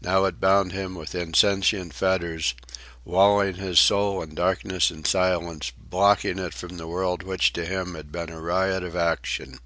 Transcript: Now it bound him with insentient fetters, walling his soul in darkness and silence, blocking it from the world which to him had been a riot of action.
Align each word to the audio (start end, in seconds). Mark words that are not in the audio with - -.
Now 0.00 0.24
it 0.24 0.40
bound 0.40 0.72
him 0.72 0.94
with 0.94 1.14
insentient 1.14 1.92
fetters, 1.92 2.54
walling 3.04 3.56
his 3.56 3.78
soul 3.78 4.22
in 4.22 4.34
darkness 4.34 4.90
and 4.90 5.06
silence, 5.06 5.70
blocking 5.76 6.38
it 6.38 6.54
from 6.54 6.78
the 6.78 6.88
world 6.88 7.22
which 7.22 7.52
to 7.52 7.66
him 7.66 7.94
had 7.94 8.10
been 8.10 8.30
a 8.30 8.40
riot 8.40 8.82
of 8.82 8.96
action. 8.96 9.58